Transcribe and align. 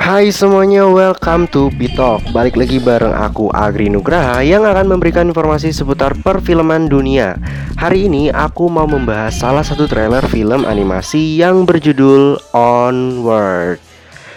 Hai 0.00 0.32
semuanya, 0.32 0.88
welcome 0.88 1.44
to 1.52 1.68
Pitok 1.76 2.24
Balik 2.32 2.56
lagi 2.56 2.80
bareng 2.80 3.12
aku 3.12 3.52
Agri 3.52 3.92
Nugraha 3.92 4.40
yang 4.40 4.64
akan 4.64 4.88
memberikan 4.88 5.28
informasi 5.28 5.68
seputar 5.68 6.16
perfilman 6.16 6.88
dunia. 6.88 7.36
Hari 7.76 8.08
ini 8.08 8.32
aku 8.32 8.72
mau 8.72 8.88
membahas 8.88 9.36
salah 9.36 9.60
satu 9.60 9.84
trailer 9.84 10.24
film 10.32 10.64
animasi 10.64 11.36
yang 11.36 11.68
berjudul 11.68 12.40
Onward. 12.56 13.84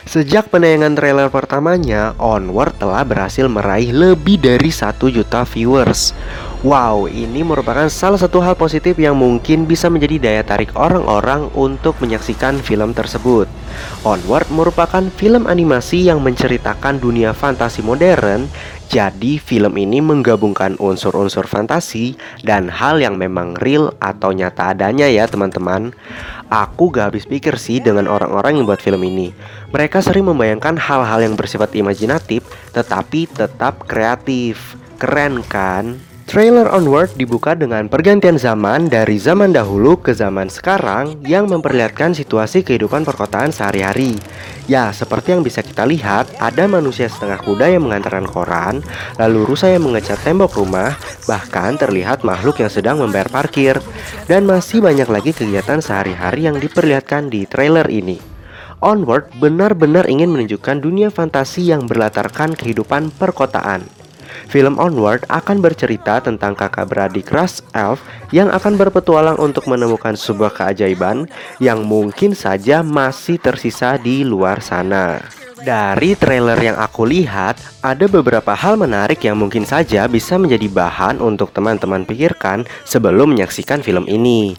Sejak 0.03 0.51
penayangan 0.51 0.93
trailer 0.99 1.31
pertamanya, 1.31 2.11
Onward 2.19 2.75
telah 2.75 3.07
berhasil 3.07 3.47
meraih 3.47 3.95
lebih 3.95 4.35
dari 4.35 4.75
1 4.75 5.07
juta 5.07 5.47
viewers. 5.47 6.11
Wow, 6.65 7.05
ini 7.05 7.45
merupakan 7.45 7.85
salah 7.93 8.17
satu 8.17 8.41
hal 8.41 8.57
positif 8.57 8.97
yang 8.97 9.13
mungkin 9.13 9.69
bisa 9.69 9.85
menjadi 9.85 10.17
daya 10.17 10.41
tarik 10.41 10.73
orang-orang 10.73 11.45
untuk 11.53 11.93
menyaksikan 12.01 12.57
film 12.57 12.89
tersebut. 12.89 13.45
Onward 14.01 14.49
merupakan 14.49 15.05
film 15.13 15.45
animasi 15.45 16.09
yang 16.09 16.25
menceritakan 16.25 16.97
dunia 16.97 17.37
fantasi 17.37 17.85
modern 17.85 18.49
jadi 18.89 19.37
film 19.37 19.77
ini 19.77 20.01
menggabungkan 20.01 20.81
unsur-unsur 20.81 21.45
fantasi 21.45 22.17
dan 22.41 22.65
hal 22.73 22.97
yang 22.97 23.21
memang 23.21 23.53
real 23.61 23.93
atau 24.01 24.33
nyata 24.33 24.73
adanya 24.73 25.05
ya 25.05 25.29
teman-teman 25.29 25.93
Aku 26.49 26.89
gak 26.89 27.13
habis 27.13 27.29
pikir 27.29 27.61
sih 27.61 27.77
dengan 27.77 28.09
orang-orang 28.09 28.57
yang 28.57 28.65
buat 28.65 28.81
film 28.81 29.05
ini 29.05 29.33
Mereka 29.69 30.01
sering 30.01 30.29
membayangkan 30.29 30.81
hal-hal 30.81 31.21
yang 31.21 31.37
bersifat 31.37 31.77
imajinatif 31.77 32.41
tetapi 32.73 33.29
tetap 33.29 33.85
kreatif 33.85 34.77
Keren 34.97 35.45
kan? 35.45 36.14
Trailer 36.35 36.67
Onward 36.67 37.15
dibuka 37.15 37.55
dengan 37.55 37.87
pergantian 37.87 38.35
zaman 38.35 38.91
dari 38.91 39.15
zaman 39.15 39.55
dahulu 39.55 39.95
ke 39.95 40.11
zaman 40.11 40.51
sekarang 40.51 41.15
yang 41.23 41.47
memperlihatkan 41.47 42.11
situasi 42.11 42.59
kehidupan 42.59 43.07
perkotaan 43.07 43.55
sehari-hari. 43.55 44.19
Ya, 44.67 44.91
seperti 44.91 45.31
yang 45.31 45.47
bisa 45.47 45.63
kita 45.63 45.87
lihat, 45.87 46.27
ada 46.43 46.67
manusia 46.67 47.07
setengah 47.07 47.39
kuda 47.39 47.71
yang 47.71 47.87
mengantarkan 47.87 48.27
koran, 48.27 48.83
lalu 49.15 49.47
rusa 49.47 49.71
yang 49.71 49.87
mengecat 49.87 50.19
tembok 50.27 50.59
rumah, 50.59 50.99
bahkan 51.23 51.79
terlihat 51.79 52.27
makhluk 52.27 52.59
yang 52.59 52.67
sedang 52.67 52.99
membayar 52.99 53.31
parkir, 53.31 53.79
dan 54.27 54.43
masih 54.43 54.83
banyak 54.83 55.07
lagi 55.07 55.31
kegiatan 55.31 55.79
sehari-hari 55.79 56.51
yang 56.51 56.59
diperlihatkan 56.59 57.31
di 57.31 57.47
trailer 57.47 57.87
ini. 57.87 58.19
Onward 58.83 59.31
benar-benar 59.39 60.11
ingin 60.11 60.35
menunjukkan 60.35 60.83
dunia 60.83 61.07
fantasi 61.15 61.71
yang 61.71 61.87
berlatarkan 61.87 62.59
kehidupan 62.59 63.15
perkotaan. 63.15 63.87
Film 64.51 64.77
Onward 64.79 65.23
akan 65.27 65.59
bercerita 65.59 66.23
tentang 66.23 66.55
kakak 66.55 66.91
beradik 66.91 67.31
ras 67.31 67.59
elf 67.75 68.03
yang 68.31 68.51
akan 68.51 68.75
berpetualang 68.79 69.39
untuk 69.39 69.67
menemukan 69.71 70.13
sebuah 70.13 70.53
keajaiban 70.53 71.27
yang 71.63 71.83
mungkin 71.83 72.37
saja 72.37 72.83
masih 72.83 73.39
tersisa 73.41 73.95
di 73.99 74.27
luar 74.27 74.59
sana. 74.59 75.19
Dari 75.65 76.13
trailer 76.13 76.59
yang 76.61 76.77
aku 76.77 77.09
lihat, 77.09 77.57
ada 77.81 78.05
beberapa 78.05 78.53
hal 78.53 78.77
menarik 78.77 79.23
yang 79.25 79.39
mungkin 79.39 79.65
saja 79.65 80.05
bisa 80.05 80.37
menjadi 80.37 80.69
bahan 80.69 81.17
untuk 81.17 81.49
teman-teman 81.55 82.05
pikirkan 82.05 82.69
sebelum 82.85 83.33
menyaksikan 83.33 83.81
film 83.81 84.05
ini. 84.05 84.53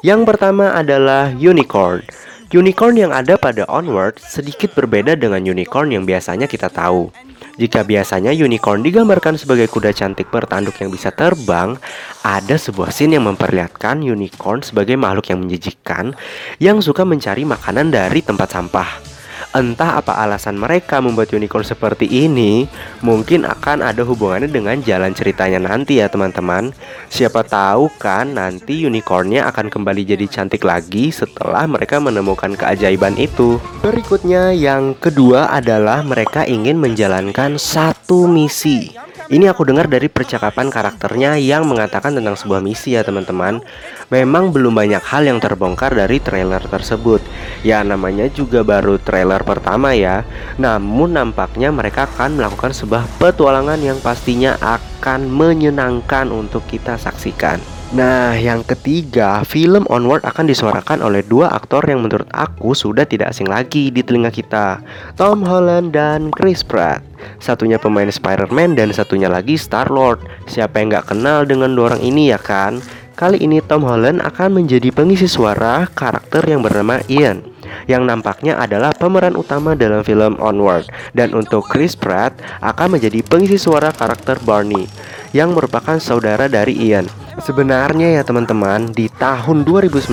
Yang 0.00 0.24
pertama 0.24 0.72
adalah 0.72 1.34
unicorn. 1.36 2.06
Unicorn 2.54 2.94
yang 2.94 3.10
ada 3.10 3.34
pada 3.34 3.66
Onward 3.66 4.22
sedikit 4.22 4.70
berbeda 4.72 5.18
dengan 5.18 5.42
unicorn 5.42 5.90
yang 5.90 6.06
biasanya 6.06 6.46
kita 6.46 6.70
tahu. 6.70 7.10
Jika 7.56 7.88
biasanya 7.88 8.36
unicorn 8.36 8.84
digambarkan 8.84 9.40
sebagai 9.40 9.64
kuda 9.72 9.96
cantik 9.96 10.28
bertanduk 10.28 10.76
yang 10.76 10.92
bisa 10.92 11.08
terbang, 11.08 11.80
ada 12.20 12.56
sebuah 12.60 12.92
scene 12.92 13.16
yang 13.16 13.24
memperlihatkan 13.24 14.04
unicorn 14.04 14.60
sebagai 14.60 15.00
makhluk 15.00 15.32
yang 15.32 15.40
menjijikkan 15.40 16.12
yang 16.60 16.84
suka 16.84 17.08
mencari 17.08 17.48
makanan 17.48 17.88
dari 17.88 18.20
tempat 18.20 18.52
sampah. 18.52 19.15
Entah 19.56 19.96
apa 19.96 20.20
alasan 20.20 20.60
mereka 20.60 21.00
membuat 21.00 21.32
unicorn 21.32 21.64
seperti 21.64 22.04
ini, 22.04 22.68
mungkin 23.00 23.48
akan 23.48 23.80
ada 23.80 24.04
hubungannya 24.04 24.52
dengan 24.52 24.76
jalan 24.84 25.16
ceritanya 25.16 25.56
nanti 25.56 25.96
ya 25.96 26.12
teman-teman. 26.12 26.76
Siapa 27.08 27.40
tahu 27.40 27.88
kan 27.96 28.36
nanti 28.36 28.84
unicornnya 28.84 29.48
akan 29.48 29.72
kembali 29.72 30.12
jadi 30.12 30.28
cantik 30.28 30.60
lagi 30.60 31.08
setelah 31.08 31.64
mereka 31.64 31.96
menemukan 31.96 32.52
keajaiban 32.52 33.16
itu. 33.16 33.56
Berikutnya 33.80 34.52
yang 34.52 34.92
kedua 34.92 35.48
adalah 35.48 36.04
mereka 36.04 36.44
ingin 36.44 36.76
menjalankan 36.76 37.56
satu 37.56 38.28
misi. 38.28 38.92
Ini 39.26 39.50
aku 39.50 39.66
dengar 39.66 39.90
dari 39.90 40.06
percakapan 40.06 40.70
karakternya 40.70 41.34
yang 41.34 41.66
mengatakan 41.66 42.14
tentang 42.14 42.38
sebuah 42.38 42.62
misi 42.62 42.94
ya 42.94 43.02
teman-teman. 43.02 43.58
Memang 44.06 44.54
belum 44.54 44.70
banyak 44.70 45.02
hal 45.02 45.26
yang 45.26 45.42
terbongkar 45.42 45.98
dari 45.98 46.22
trailer 46.22 46.62
tersebut. 46.62 47.18
Ya 47.66 47.82
namanya 47.82 48.30
juga 48.30 48.62
baru 48.62 49.02
trailer 49.02 49.42
pertama 49.42 49.98
ya. 49.98 50.22
Namun 50.62 51.18
nampaknya 51.18 51.74
mereka 51.74 52.06
akan 52.06 52.38
melakukan 52.38 52.70
sebuah 52.70 53.02
petualangan 53.18 53.82
yang 53.82 53.98
pastinya 53.98 54.54
akan 54.62 55.26
menyenangkan 55.26 56.30
untuk 56.30 56.62
kita 56.70 56.94
saksikan 56.94 57.75
Nah, 57.94 58.34
yang 58.34 58.66
ketiga, 58.66 59.46
film 59.46 59.86
Onward 59.86 60.26
akan 60.26 60.50
disuarakan 60.50 61.06
oleh 61.06 61.22
dua 61.22 61.54
aktor 61.54 61.86
yang 61.86 62.02
menurut 62.02 62.26
aku 62.34 62.74
sudah 62.74 63.06
tidak 63.06 63.30
asing 63.30 63.46
lagi 63.46 63.94
di 63.94 64.02
telinga 64.02 64.34
kita, 64.34 64.82
Tom 65.14 65.46
Holland 65.46 65.94
dan 65.94 66.34
Chris 66.34 66.66
Pratt. 66.66 67.06
Satunya 67.38 67.78
pemain 67.78 68.10
Spider-Man 68.10 68.74
dan 68.74 68.90
satunya 68.90 69.30
lagi 69.30 69.54
Star-Lord. 69.54 70.18
Siapa 70.50 70.82
yang 70.82 70.98
nggak 70.98 71.14
kenal 71.14 71.46
dengan 71.46 71.78
dua 71.78 71.94
orang 71.94 72.02
ini 72.02 72.34
ya 72.34 72.42
kan? 72.42 72.82
Kali 73.14 73.38
ini 73.38 73.62
Tom 73.62 73.86
Holland 73.86 74.18
akan 74.18 74.60
menjadi 74.60 74.90
pengisi 74.90 75.30
suara 75.30 75.86
karakter 75.86 76.42
yang 76.42 76.66
bernama 76.66 76.98
Ian 77.06 77.46
yang 77.86 78.04
nampaknya 78.04 78.58
adalah 78.58 78.92
pemeran 78.94 79.38
utama 79.38 79.72
dalam 79.72 80.02
film 80.02 80.36
Onward 80.36 80.84
dan 81.14 81.32
untuk 81.32 81.66
Chris 81.70 81.94
Pratt 81.94 82.36
akan 82.60 82.98
menjadi 82.98 83.22
pengisi 83.24 83.56
suara 83.56 83.94
karakter 83.94 84.36
Barney 84.42 84.90
yang 85.32 85.54
merupakan 85.54 85.96
saudara 85.96 86.50
dari 86.50 86.76
Ian. 86.76 87.25
Sebenarnya 87.36 88.16
ya 88.16 88.22
teman-teman, 88.24 88.96
di 88.96 89.12
tahun 89.12 89.68
2019 89.68 90.08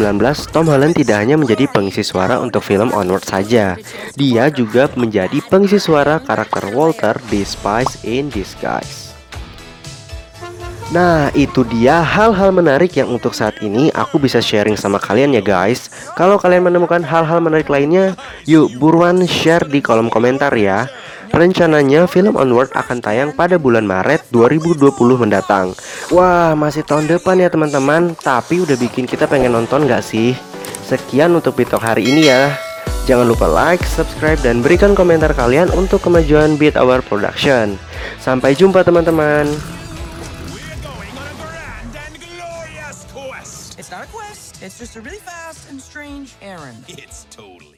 Tom 0.51 0.67
Holland 0.67 0.91
tidak 0.91 1.23
hanya 1.23 1.39
menjadi 1.39 1.72
pengisi 1.72 2.03
suara 2.03 2.44
untuk 2.44 2.59
film 2.59 2.91
Onward 2.91 3.23
saja. 3.23 3.79
Dia 4.19 4.51
juga 4.51 4.91
menjadi 5.00 5.39
pengisi 5.47 5.79
suara 5.79 6.19
karakter 6.19 6.75
Walter 6.75 7.16
di 7.31 7.47
Spice 7.47 8.03
in 8.03 8.28
Disguise. 8.28 9.12
Nah, 10.91 11.31
itu 11.31 11.63
dia 11.63 12.03
hal-hal 12.03 12.51
menarik 12.51 12.91
yang 12.99 13.13
untuk 13.13 13.31
saat 13.31 13.55
ini 13.63 13.88
aku 13.95 14.19
bisa 14.19 14.44
sharing 14.44 14.75
sama 14.75 14.99
kalian 14.99 15.31
ya 15.31 15.39
guys. 15.39 15.88
Kalau 16.19 16.35
kalian 16.35 16.67
menemukan 16.67 16.99
hal-hal 16.99 17.39
menarik 17.39 17.71
lainnya, 17.71 18.19
yuk 18.44 18.75
buruan 18.75 19.23
share 19.23 19.63
di 19.63 19.79
kolom 19.79 20.11
komentar 20.11 20.51
ya. 20.57 20.91
Rencananya 21.33 22.05
film 22.05 22.38
Onward 22.38 22.69
akan 22.77 23.01
tayang 23.01 23.33
pada 23.33 23.57
bulan 23.57 23.89
Maret 23.89 24.29
2020 24.29 24.93
mendatang 25.17 25.73
Wah 26.13 26.53
masih 26.53 26.85
tahun 26.85 27.09
depan 27.09 27.41
ya 27.41 27.49
teman-teman 27.49 28.13
Tapi 28.13 28.61
udah 28.61 28.77
bikin 28.77 29.09
kita 29.09 29.25
pengen 29.25 29.57
nonton 29.57 29.89
gak 29.89 30.05
sih? 30.05 30.38
Sekian 30.85 31.33
untuk 31.33 31.57
Bitok 31.57 31.81
hari 31.81 32.05
ini 32.05 32.29
ya 32.29 32.53
Jangan 33.09 33.25
lupa 33.25 33.49
like, 33.49 33.81
subscribe, 33.81 34.38
dan 34.45 34.61
berikan 34.61 34.93
komentar 34.93 35.33
kalian 35.33 35.73
untuk 35.73 36.05
kemajuan 36.05 36.53
Beat 36.53 36.77
Our 36.77 37.01
Production 37.01 37.81
Sampai 38.22 38.53
jumpa 38.53 38.85
teman-teman 38.85 39.49
It's 43.78 43.91
not 43.91 44.06
a 44.06 44.07
quest, 44.07 44.63
it's 44.63 44.79
just 44.79 44.96
a 44.96 45.01
really 45.01 45.18
fast 45.18 45.69
and 45.69 45.79
strange 45.79 46.34
errand. 46.41 46.84
It's 46.88 47.28
totally 47.29 47.72